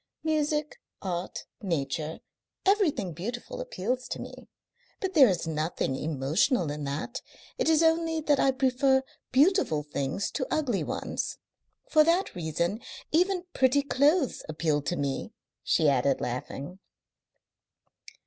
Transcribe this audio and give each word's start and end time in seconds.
Music, 0.23 0.79
art, 1.03 1.45
nature, 1.61 2.21
everything 2.65 3.13
beautiful 3.13 3.61
appeals 3.61 4.07
to 4.07 4.19
me. 4.19 4.47
But 4.99 5.13
there 5.13 5.27
is 5.29 5.45
nothing 5.45 5.95
emotional 5.95 6.71
in 6.71 6.85
that. 6.85 7.21
It 7.59 7.69
is 7.69 7.83
only 7.83 8.19
that 8.19 8.39
I 8.39 8.49
prefer 8.49 9.03
beautiful 9.31 9.83
things 9.83 10.31
to 10.31 10.47
ugly 10.51 10.83
ones. 10.83 11.37
For 11.87 12.03
that 12.03 12.33
reason 12.33 12.81
even 13.11 13.45
pretty 13.53 13.83
clothes 13.83 14.41
appeal 14.49 14.81
to 14.81 14.95
me," 14.95 15.33
she 15.63 15.87
added, 15.87 16.19
laughing. 16.19 16.79